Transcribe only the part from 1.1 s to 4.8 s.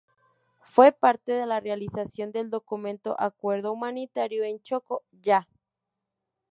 de la realización del documento "Acuerdo Humanitario en